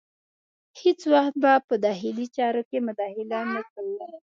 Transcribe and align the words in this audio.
هیڅ 0.81 0.99
وخت 1.13 1.33
به 1.41 1.51
په 1.67 1.75
داخلي 1.85 2.27
چارو 2.35 2.61
کې 2.69 2.77
مداخله 2.87 3.39
نه 3.53 3.61
کوو. 3.71 3.95